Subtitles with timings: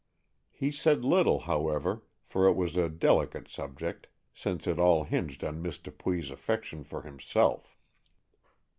[0.49, 5.61] He said little, however, for it was a delicate subject, since it all hinged on
[5.61, 7.77] Miss Dupuy's affection for himself.